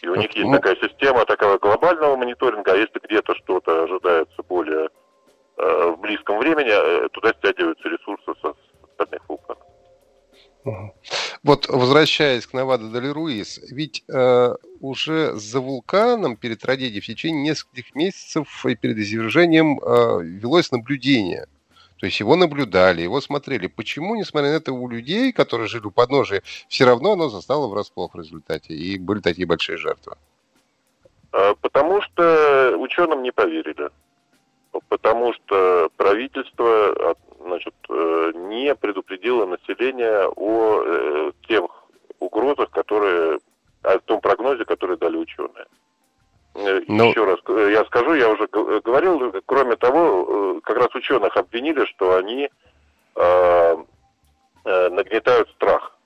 И 0.01 0.07
у 0.07 0.15
них 0.15 0.31
есть 0.35 0.47
Ну. 0.47 0.53
такая 0.53 0.75
система 0.75 1.25
такого 1.25 1.57
глобального 1.57 2.15
мониторинга, 2.15 2.73
а 2.73 2.75
если 2.75 2.99
где-то 2.99 3.33
что-то 3.35 3.83
ожидается 3.83 4.43
более 4.43 4.89
э, 5.57 5.93
в 5.95 5.99
близком 6.01 6.39
времени, 6.39 6.69
э, 6.71 7.09
туда 7.09 7.33
стягиваются 7.33 7.87
ресурсы 7.89 8.33
со 8.41 8.53
остальных 8.83 9.27
вулканов. 9.29 9.63
Вот 11.43 11.67
возвращаясь 11.69 12.45
к 12.45 12.53
Навада 12.53 12.87
Дель 12.89 13.11
Руис, 13.11 13.59
ведь 13.71 14.03
э, 14.13 14.55
уже 14.81 15.33
за 15.35 15.61
вулканом 15.61 16.35
перед 16.35 16.59
трагедией 16.59 17.01
в 17.01 17.05
течение 17.05 17.43
нескольких 17.43 17.95
месяцев 17.95 18.65
и 18.65 18.75
перед 18.75 18.97
извержением 18.97 19.79
э, 19.79 20.23
велось 20.23 20.71
наблюдение. 20.71 21.45
То 21.99 22.07
есть 22.07 22.19
его 22.19 22.35
наблюдали, 22.35 23.03
его 23.03 23.21
смотрели. 23.21 23.67
Почему, 23.67 24.15
несмотря 24.15 24.49
на 24.49 24.55
это, 24.55 24.73
у 24.73 24.89
людей, 24.89 25.31
которые 25.31 25.67
жили 25.67 25.85
у 25.85 25.91
подножия, 25.91 26.41
все 26.67 26.85
равно 26.85 27.11
оно 27.11 27.29
застало 27.29 27.67
врасплох 27.67 28.15
в 28.15 28.17
результате, 28.17 28.73
и 28.73 28.97
были 28.97 29.19
такие 29.19 29.47
большие 29.47 29.77
жертвы? 29.77 30.13
А, 31.31 31.53
Потому 31.61 32.01
что 32.01 32.75
ученым 32.79 33.21
не 33.21 33.31
поверили. 33.31 33.91
Потому 34.89 35.33
что 35.33 35.89
правительство 35.95 36.65
а, 36.65 37.15
значит, 37.45 37.75
э, 37.89 38.31
не 38.35 38.73
предупредило 38.73 39.45
население 39.45 40.27
о 40.35 41.31
Но... 47.01 47.09
еще 47.09 47.23
раз 47.25 47.39
я 47.71 47.85
скажу, 47.85 48.13
я 48.13 48.29
уже 48.29 48.47
говорил, 48.47 49.33
кроме 49.45 49.75
того, 49.75 50.61
как 50.63 50.77
раз 50.77 50.95
ученых 50.95 51.35
обвинили, 51.37 51.85
что 51.85 52.15
они 52.15 52.49
э, 53.15 53.77
нагнетают 54.65 55.49
страх. 55.51 55.97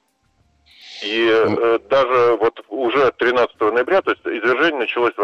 И 1.03 1.29
э, 1.29 1.79
даже 1.89 2.37
вот 2.37 2.63
уже 2.69 3.11
13 3.11 3.59
ноября, 3.59 4.01
то 4.01 4.11
есть 4.11 4.25
извержение 4.25 4.79
началось 4.79 5.13
в 5.15 5.23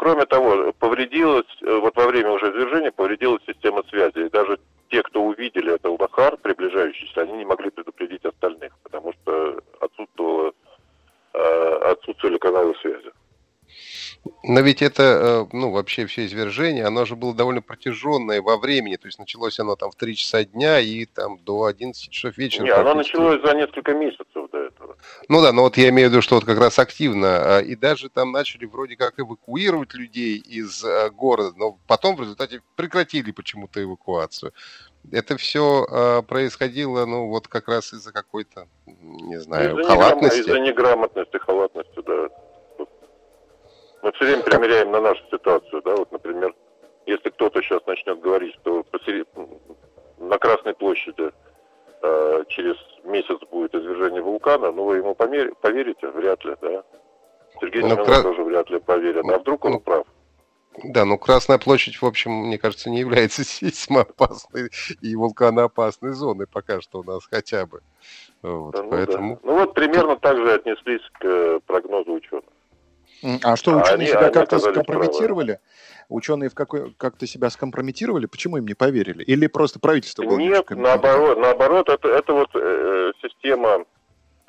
Кроме 0.00 0.24
того, 0.24 0.72
повредилась, 0.78 1.44
э, 1.60 1.78
вот 1.78 1.94
во 1.94 2.06
время 2.06 2.30
уже 2.30 2.46
извержения 2.46 2.90
повредилась 2.90 3.42
система 3.46 3.82
связи. 3.90 4.26
И 4.26 4.30
даже 4.30 4.58
те, 4.88 5.02
кто 5.02 5.22
увидели 5.22 5.74
это 5.74 5.90
Улахар, 5.90 6.38
приближающийся, 6.38 7.20
они 7.20 7.32
не 7.34 7.44
могли 7.44 7.68
предупредить 7.68 8.24
остальных, 8.24 8.72
потому 8.82 9.12
что 9.12 9.60
отсутствовало, 9.78 10.52
э, 11.34 11.78
отсутствовали 11.92 12.38
каналы 12.38 12.74
связи. 12.80 13.12
Но 14.42 14.60
ведь 14.60 14.80
это, 14.80 15.02
э, 15.02 15.46
ну, 15.52 15.70
вообще 15.70 16.06
все 16.06 16.24
извержение, 16.24 16.86
оно 16.86 17.04
же 17.04 17.14
было 17.14 17.34
довольно 17.34 17.60
протяженное 17.60 18.40
во 18.40 18.56
времени, 18.56 18.96
то 18.96 19.06
есть 19.06 19.18
началось 19.18 19.60
оно 19.60 19.76
там 19.76 19.90
в 19.90 19.96
3 19.96 20.16
часа 20.16 20.44
дня 20.44 20.80
и 20.80 21.04
там 21.04 21.36
до 21.44 21.64
11 21.64 22.10
часов 22.10 22.38
вечера. 22.38 22.64
Не, 22.64 22.70
оно 22.70 22.94
началось 22.94 23.42
за 23.44 23.54
несколько 23.54 23.92
месяцев. 23.92 24.26
Ну 25.30 25.40
да, 25.40 25.52
но 25.52 25.62
вот 25.62 25.76
я 25.76 25.90
имею 25.90 26.08
в 26.08 26.12
виду, 26.12 26.22
что 26.22 26.34
вот 26.34 26.44
как 26.44 26.58
раз 26.58 26.80
активно, 26.80 27.58
а, 27.58 27.60
и 27.60 27.76
даже 27.76 28.08
там 28.08 28.32
начали 28.32 28.64
вроде 28.64 28.96
как 28.96 29.20
эвакуировать 29.20 29.94
людей 29.94 30.38
из 30.38 30.84
э, 30.84 31.08
города, 31.10 31.52
но 31.56 31.78
потом 31.86 32.16
в 32.16 32.20
результате 32.20 32.62
прекратили 32.74 33.30
почему-то 33.30 33.80
эвакуацию. 33.80 34.52
Это 35.12 35.36
все 35.36 35.86
э, 35.88 36.22
происходило, 36.22 37.06
ну, 37.06 37.28
вот 37.28 37.46
как 37.46 37.68
раз 37.68 37.92
из-за 37.92 38.12
какой-то, 38.12 38.66
не 38.86 39.38
знаю, 39.38 39.78
из-за 39.78 39.88
халатности. 39.88 40.40
Из-за 40.40 40.58
неграмотности, 40.58 41.36
халатности, 41.36 42.02
да. 42.04 42.28
Мы 44.02 44.10
все 44.10 44.24
время 44.24 44.42
примеряем 44.42 44.90
на 44.90 45.00
нашу 45.00 45.22
ситуацию, 45.30 45.80
да, 45.84 45.94
вот, 45.94 46.10
например, 46.10 46.56
если 47.06 47.30
кто-то 47.30 47.62
сейчас 47.62 47.86
начнет 47.86 48.18
говорить, 48.18 48.56
что 48.60 48.82
посеред... 48.82 49.28
на 50.18 50.38
Красной 50.38 50.74
площади 50.74 51.30
э, 52.02 52.44
через 52.48 52.74
месяц 53.04 53.38
будет 53.50 53.74
извержение 53.74 54.22
вулкана, 54.22 54.72
ну 54.72 54.84
вы 54.84 54.98
ему 54.98 55.14
помер... 55.14 55.54
поверите? 55.60 56.08
Вряд 56.08 56.44
ли, 56.44 56.54
да. 56.60 56.82
Сергей 57.60 57.82
Семенов 57.82 58.06
кра... 58.06 58.22
тоже 58.22 58.42
вряд 58.42 58.70
ли 58.70 58.78
поверит. 58.80 59.24
А 59.28 59.38
вдруг 59.38 59.64
он 59.64 59.72
ну, 59.72 59.80
прав? 59.80 60.06
Да, 60.84 61.04
ну 61.04 61.18
Красная 61.18 61.58
площадь, 61.58 62.00
в 62.00 62.06
общем, 62.06 62.30
мне 62.30 62.58
кажется, 62.58 62.90
не 62.90 63.00
является 63.00 63.44
сейсмоопасной 63.44 64.70
и 65.00 65.16
вулканоопасной 65.16 66.12
зоной 66.12 66.46
пока 66.46 66.80
что 66.80 67.00
у 67.00 67.02
нас 67.04 67.26
хотя 67.26 67.66
бы. 67.66 67.80
Вот, 68.42 68.74
ну, 68.74 68.90
поэтому... 68.90 69.34
да. 69.34 69.40
ну 69.42 69.58
вот 69.58 69.74
примерно 69.74 70.16
так 70.16 70.36
же 70.36 70.52
отнеслись 70.52 71.02
к 71.18 71.24
э, 71.24 71.60
прогнозу 71.66 72.12
ученых. 72.12 72.44
А 73.42 73.56
что, 73.56 73.72
ученые 73.72 73.94
они, 73.94 74.06
себя 74.06 74.30
как-то 74.30 74.58
скомпрометировали? 74.58 75.52
Правы. 75.52 75.60
Ученые 76.10 76.50
в 76.50 76.54
какой, 76.54 76.92
как-то 76.98 77.26
себя 77.26 77.50
скомпрометировали? 77.50 78.26
Почему 78.26 78.56
им 78.56 78.66
не 78.66 78.74
поверили? 78.74 79.22
Или 79.22 79.46
просто 79.46 79.78
правительство 79.78 80.24
было 80.24 80.36
Нет, 80.36 80.68
наоборот, 80.70 81.38
наоборот, 81.38 81.88
это, 81.88 82.08
это 82.08 82.32
вот 82.32 82.50
э, 82.54 83.12
система 83.22 83.84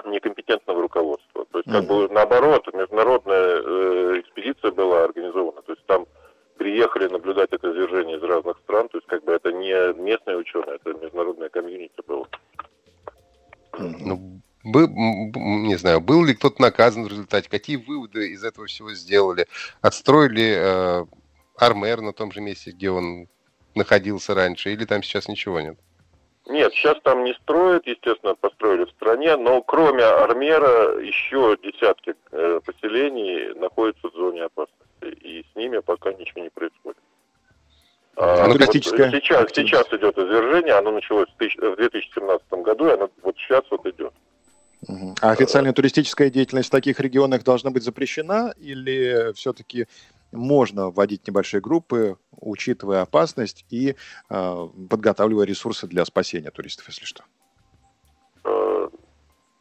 некомпетентного 0.06 0.82
руководства. 0.82 1.46
То 1.52 1.60
есть, 1.60 1.72
как 1.72 1.84
mm-hmm. 1.84 2.08
бы 2.08 2.14
наоборот, 2.14 2.68
международная 2.74 3.62
э, 3.64 4.20
экспедиция 4.22 4.72
была 4.72 5.04
организована. 5.04 5.62
То 5.62 5.74
есть 5.74 5.86
там 5.86 6.08
приехали 6.58 7.08
наблюдать 7.08 7.50
это 7.52 7.72
извержение 7.72 8.18
из 8.18 8.24
разных 8.24 8.58
стран. 8.64 8.90
То 8.90 8.98
есть, 8.98 9.08
как 9.08 9.24
бы 9.24 9.32
это 9.32 9.52
не 9.52 9.94
местные 10.02 10.38
ученые, 10.38 10.78
это 10.84 10.98
международная 11.00 11.50
комьюнити 11.50 12.02
было. 12.08 12.28
Ну, 13.78 14.42
был, 14.64 14.88
не 14.88 15.76
знаю, 15.76 16.02
был 16.02 16.24
ли 16.26 16.34
кто-то 16.34 16.62
наказан 16.62 17.06
в 17.06 17.08
результате, 17.08 17.50
какие 17.50 17.78
выводы 17.78 18.32
из 18.32 18.44
этого 18.44 18.68
всего 18.68 18.94
сделали, 18.94 19.48
отстроили 19.82 20.56
э, 20.56 21.06
Армер 21.62 22.02
на 22.02 22.12
том 22.12 22.32
же 22.32 22.42
месте, 22.42 22.72
где 22.72 22.90
он 22.90 23.28
находился 23.76 24.34
раньше, 24.34 24.72
или 24.74 24.86
там 24.86 25.04
сейчас 25.04 25.28
ничего 25.28 25.62
нет? 25.62 25.78
Нет, 26.48 26.74
сейчас 26.74 26.98
там 27.04 27.24
не 27.24 27.34
строят, 27.36 27.86
естественно, 27.86 28.34
построили 28.34 28.86
в 28.86 28.90
стране, 28.90 29.38
но 29.38 29.62
кроме 29.62 30.04
Армера 30.04 31.00
еще 31.00 31.56
десятки 31.64 32.16
э, 32.32 32.60
поселений 32.66 33.54
находятся 33.60 34.10
в 34.10 34.14
зоне 34.14 34.46
опасности, 34.46 34.84
и 35.22 35.46
с 35.52 35.56
ними 35.56 35.80
пока 35.80 36.12
ничего 36.14 36.42
не 36.42 36.50
происходит. 36.50 36.98
А, 38.18 38.48
вот 38.48 38.62
сейчас, 38.74 39.52
сейчас 39.54 39.88
идет 39.94 40.18
извержение, 40.18 40.74
оно 40.74 40.92
началось 40.92 41.30
в, 41.30 41.38
тысяч, 41.38 41.56
в 41.58 41.76
2017 41.76 42.48
году, 42.64 42.88
и 42.88 42.92
оно 42.92 43.10
вот 43.22 43.38
сейчас 43.38 43.64
вот 43.70 43.86
идет. 43.86 44.14
А 45.22 45.32
официальная 45.32 45.74
туристическая 45.74 46.32
деятельность 46.32 46.70
в 46.70 46.72
таких 46.72 47.00
регионах 47.00 47.44
должна 47.44 47.70
быть 47.70 47.84
запрещена 47.84 48.54
или 48.58 49.32
все-таки 49.34 49.86
можно 50.32 50.90
вводить 50.90 51.28
небольшие 51.28 51.62
группы, 51.62 52.18
учитывая 52.32 53.02
опасность 53.02 53.66
и 53.70 53.96
э, 54.30 54.68
подготавливая 54.90 55.46
ресурсы 55.46 55.88
для 55.88 56.06
спасения 56.06 56.52
туристов, 56.52 56.88
если 56.88 57.06
что? 57.06 57.24
Э, 58.44 58.90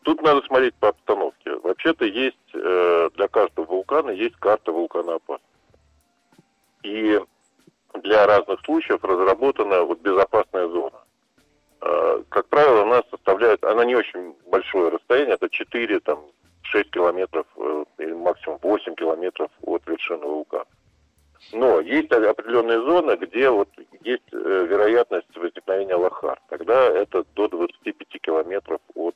тут 0.02 0.22
надо 0.22 0.42
смотреть 0.46 0.74
по 0.74 0.88
обстановке. 0.88 1.56
Вообще-то 1.56 2.04
есть 2.04 2.36
э, 2.54 3.10
для 3.14 3.28
каждого 3.28 3.66
вулкана 3.66 4.10
есть 4.10 4.36
карта 4.36 4.72
вулкана 4.72 5.14
опасности. 5.16 5.50
И 6.82 7.20
для 8.02 8.26
разных 8.26 8.60
случаев 8.64 9.02
разработана 9.02 9.82
вот 9.82 10.00
безопасная 10.00 10.68
зона. 10.68 11.00
Э, 11.80 12.22
как 12.28 12.46
правило, 12.48 12.82
она 12.82 13.02
составляет, 13.10 13.64
она 13.64 13.84
не 13.84 13.96
очень 13.96 14.34
большое 14.50 14.90
расстояние, 14.90 15.34
это 15.34 15.48
4, 15.48 16.00
там, 16.00 16.20
6 16.70 16.90
километров 16.90 17.46
э, 17.56 17.84
или 17.98 18.12
максимум 18.12 18.58
8 18.62 18.94
километров 18.94 19.50
от 19.62 19.86
вершины 19.86 20.26
вулкана. 20.26 20.66
Но 21.52 21.80
есть 21.80 22.12
определенные 22.12 22.80
зоны, 22.80 23.16
где 23.16 23.48
вот 23.48 23.68
есть 24.02 24.22
э, 24.32 24.66
вероятность 24.68 25.34
возникновения 25.36 25.94
лохар. 25.94 26.40
Тогда 26.48 26.86
это 26.86 27.24
до 27.34 27.48
25 27.48 28.08
километров 28.20 28.80
от 28.94 29.14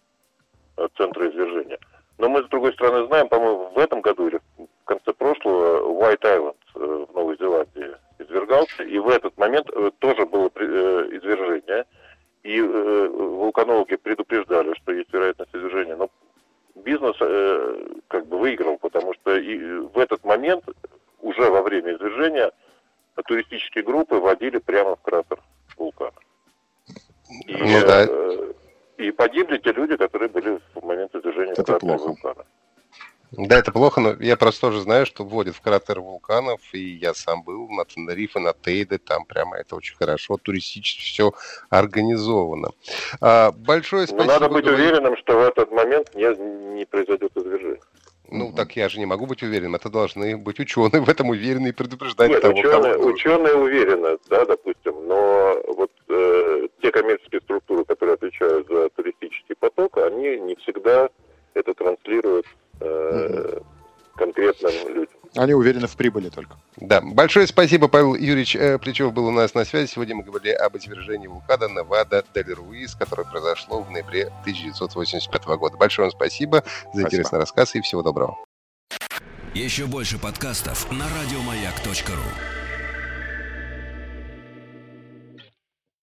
центра 0.97 1.29
извержения. 1.31 1.79
Но 2.19 2.29
мы, 2.29 2.43
с 2.43 2.49
другой 2.49 2.73
стороны, 2.75 3.07
знаем, 3.09 3.29
по-моему, 3.29 3.71
в 3.75 3.79
этом 3.79 4.01
году 4.01 4.29
или 4.29 4.41
в 4.57 4.85
конце 4.85 5.13
прошлого 5.13 5.91
White 6.01 6.23
Island 6.23 6.57
в 6.75 7.15
Новой 7.15 7.37
Зеландии 7.37 7.97
извергался, 8.19 8.85
и 8.85 8.99
в 8.99 9.09
этот 9.09 9.37
момент 9.37 9.69
тоже 9.99 10.25
было 10.27 10.49
извержение– 10.49 11.85
и 12.45 12.59
э, 12.59 13.09
вулканологи 13.09 13.97
предупреждали, 13.97 14.75
что 14.75 14.93
есть 14.93 15.13
вероятность 15.13 15.55
извержения, 15.55 15.97
но 15.97 16.11
бизнес 16.75 17.17
э, 17.21 17.87
как 18.09 18.27
бы 18.27 18.39
выиграл, 18.39 18.77
потому 18.79 19.15
что 19.15 19.35
и 19.35 19.59
в 19.59 19.99
этот 19.99 20.23
момент, 20.25 20.63
уже 21.21 21.51
во 21.51 21.63
время 21.63 21.95
извержения, 21.95 22.53
туристические 23.27 23.83
группы 23.83 24.17
водили 24.17 24.59
прямо 24.59 24.97
в 24.97 25.01
кратер 25.01 25.41
вулкана. 25.79 26.13
И, 27.47 27.57
ну, 27.57 27.81
да. 27.81 28.07
э, 28.07 28.53
и 28.99 29.11
погибли 29.11 29.57
те 29.57 29.73
люди, 29.73 29.97
которые 29.97 30.29
были 30.29 30.61
в 30.75 30.85
момент 30.85 31.15
извержения 31.15 31.53
Это 31.53 31.65
кратера 31.65 31.97
плохо. 31.97 32.09
вулкана. 32.09 32.45
Да, 33.33 33.59
это 33.59 33.64
плохо, 33.75 34.01
но 34.01 34.15
я 34.21 34.37
просто 34.37 34.63
тоже 34.69 34.81
знаю, 34.81 35.05
что 35.05 35.25
вводят 35.25 35.57
в 35.57 35.61
кратер 35.61 36.01
вулканов, 36.01 36.61
и 36.73 36.79
я 36.79 37.13
сам 37.13 37.43
был 37.43 37.69
на 37.69 37.85
Тенерифе, 37.85 38.39
на 38.39 38.55
Тейде, 38.55 38.99
там 38.99 39.25
прямо 39.27 39.57
это 39.57 39.75
очень 39.75 39.97
хорошо, 39.97 40.39
туристически 40.39 41.03
все 41.03 41.33
организовано. 41.69 42.71
А, 43.21 43.51
большое 43.51 44.07
спасибо. 44.07 44.25
Но 44.25 44.33
надо 44.33 44.49
быть 44.49 44.65
говорить... 44.65 44.87
уверенным, 44.87 45.17
что 45.17 45.37
в 45.37 45.41
этот 45.41 45.73
момент 45.73 46.15
не, 46.15 46.25
не 46.77 46.87
произойдет 46.87 47.37
извержение. 47.37 47.81
Ну, 48.31 48.49
mm-hmm. 48.49 48.57
так 48.57 48.77
я 48.77 48.89
же 48.89 48.99
не 49.01 49.07
могу 49.07 49.27
быть 49.27 49.43
уверенным. 49.43 49.75
Это 49.75 49.91
должны 49.91 50.37
быть 50.37 50.59
ученые 50.61 51.03
в 51.03 51.09
этом 51.09 51.31
уверены 51.31 51.69
и 51.69 51.73
предупреждать 51.73 52.31
Нет, 52.31 52.43
того, 52.43 52.59
ученые, 52.59 52.95
кого... 52.95 53.07
ученые 53.07 53.55
уверены, 53.55 54.19
да, 54.31 54.45
допустим, 54.47 54.95
но 55.07 55.61
вот 55.77 55.91
э, 56.09 56.69
те 56.81 56.91
коммерческие 56.91 57.41
структуры, 57.43 57.85
которые 57.85 58.15
отвечают 58.15 58.69
за 58.69 58.89
туристический 58.91 59.57
поток, 59.57 59.99
они 59.99 60.39
не 60.39 60.55
всегда 60.57 61.09
это 61.55 61.75
транслируют 61.75 62.47
э, 62.85 63.61
конкретным 64.17 64.73
людям. 64.89 65.15
Они 65.37 65.53
уверены 65.53 65.89
в 65.89 65.97
прибыли 65.97 66.29
только. 66.29 66.57
Да. 66.77 67.01
Большое 67.01 67.47
спасибо, 67.47 67.89
Павел 67.89 68.15
Юрьевич 68.15 68.55
э, 68.55 68.79
Плечев 68.79 69.13
был 69.13 69.27
у 69.27 69.31
нас 69.33 69.55
на 69.55 69.65
связи. 69.65 69.91
Сегодня 69.91 70.15
мы 70.15 70.23
говорили 70.23 70.53
об 70.53 70.77
извержении 70.77 71.27
вулкана 71.27 71.69
Невада 71.69 72.25
Дель 72.35 72.53
Руис, 72.53 72.95
которое 72.95 73.25
произошло 73.25 73.83
в 73.83 73.91
ноябре 73.91 74.27
1985 74.43 75.45
года. 75.59 75.77
Большое 75.77 76.07
вам 76.07 76.13
спасибо 76.13 76.59
за 76.59 77.01
спасибо. 77.01 77.07
интересный 77.07 77.39
рассказ 77.41 77.75
и 77.75 77.81
всего 77.81 78.03
доброго. 78.03 78.37
Еще 79.55 79.87
больше 79.87 80.19
подкастов 80.19 80.91
на 80.91 81.05
радиомаяк.ру 81.05 82.64